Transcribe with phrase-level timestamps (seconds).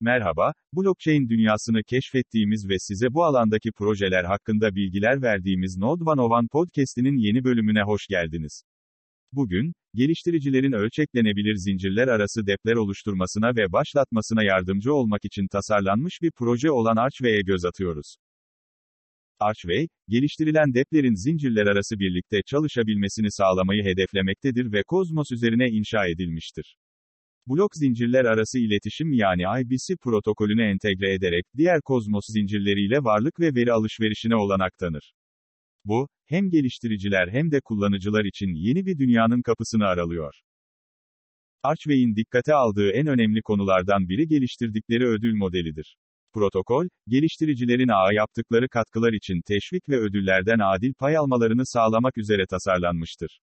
[0.00, 7.16] Merhaba, blockchain dünyasını keşfettiğimiz ve size bu alandaki projeler hakkında bilgiler verdiğimiz Node 101 podcast'inin
[7.16, 8.62] yeni bölümüne hoş geldiniz.
[9.32, 16.70] Bugün, geliştiricilerin ölçeklenebilir zincirler arası depler oluşturmasına ve başlatmasına yardımcı olmak için tasarlanmış bir proje
[16.70, 18.16] olan Archway'e göz atıyoruz.
[19.40, 26.76] Archway, geliştirilen deplerin zincirler arası birlikte çalışabilmesini sağlamayı hedeflemektedir ve Cosmos üzerine inşa edilmiştir.
[27.48, 33.72] Blok zincirler arası iletişim yani IBC protokolünü entegre ederek, diğer Kozmos zincirleriyle varlık ve veri
[33.72, 35.14] alışverişine olanak tanır.
[35.84, 40.34] Bu, hem geliştiriciler hem de kullanıcılar için yeni bir dünyanın kapısını aralıyor.
[41.62, 45.96] Archway'in dikkate aldığı en önemli konulardan biri geliştirdikleri ödül modelidir.
[46.32, 53.40] Protokol, geliştiricilerin ağa yaptıkları katkılar için teşvik ve ödüllerden adil pay almalarını sağlamak üzere tasarlanmıştır.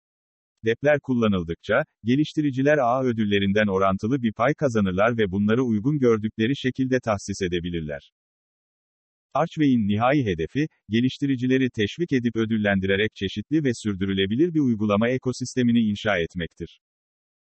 [0.66, 7.42] Depler kullanıldıkça, geliştiriciler ağ ödüllerinden orantılı bir pay kazanırlar ve bunları uygun gördükleri şekilde tahsis
[7.42, 8.12] edebilirler.
[9.34, 16.80] Archway'in nihai hedefi, geliştiricileri teşvik edip ödüllendirerek çeşitli ve sürdürülebilir bir uygulama ekosistemini inşa etmektir.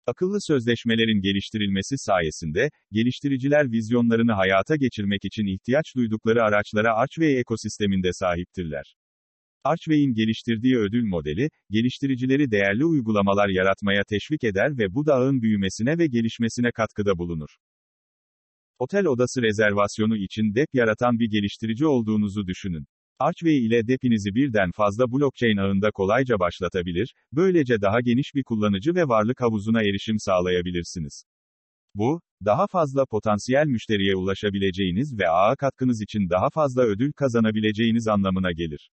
[0.06, 8.96] Akıllı sözleşmelerin geliştirilmesi sayesinde, geliştiriciler vizyonlarını hayata geçirmek için ihtiyaç duydukları araçlara Archway ekosisteminde sahiptirler.
[9.66, 16.08] Archway'in geliştirdiği ödül modeli, geliştiricileri değerli uygulamalar yaratmaya teşvik eder ve bu dağın büyümesine ve
[16.08, 17.50] gelişmesine katkıda bulunur.
[18.80, 22.86] Otel odası rezervasyonu için DEP yaratan bir geliştirici olduğunuzu düşünün.
[23.20, 29.08] Archway ile DEP'inizi birden fazla blockchain ağında kolayca başlatabilir, böylece daha geniş bir kullanıcı ve
[29.08, 31.26] varlık havuzuna erişim sağlayabilirsiniz.
[31.96, 38.52] Bu, daha fazla potansiyel müşteriye ulaşabileceğiniz ve ağa katkınız için daha fazla ödül kazanabileceğiniz anlamına
[38.52, 38.90] gelir.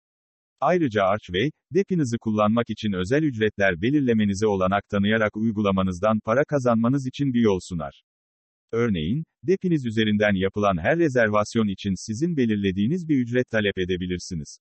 [0.59, 7.41] Ayrıca Archway, depinizi kullanmak için özel ücretler belirlemenize olanak tanıyarak uygulamanızdan para kazanmanız için bir
[7.41, 8.03] yol sunar.
[8.71, 14.59] Örneğin, depiniz üzerinden yapılan her rezervasyon için sizin belirlediğiniz bir ücret talep edebilirsiniz.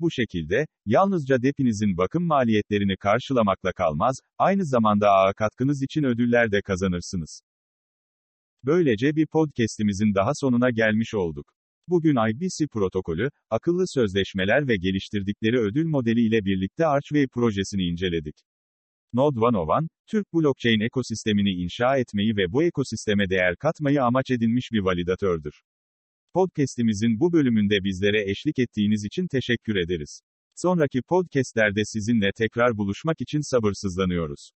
[0.00, 6.62] Bu şekilde, yalnızca depinizin bakım maliyetlerini karşılamakla kalmaz, aynı zamanda ağa katkınız için ödüller de
[6.62, 7.42] kazanırsınız.
[8.64, 11.57] Böylece bir podcast'imizin daha sonuna gelmiş olduk.
[11.90, 18.36] Bugün IBC protokolü, akıllı sözleşmeler ve geliştirdikleri ödül modeli ile birlikte Archway projesini inceledik.
[19.12, 24.78] Node 101, Türk blockchain ekosistemini inşa etmeyi ve bu ekosisteme değer katmayı amaç edinmiş bir
[24.78, 25.62] validatördür.
[26.34, 30.20] Podcast'imizin bu bölümünde bizlere eşlik ettiğiniz için teşekkür ederiz.
[30.54, 34.50] Sonraki podcast'lerde sizinle tekrar buluşmak için sabırsızlanıyoruz.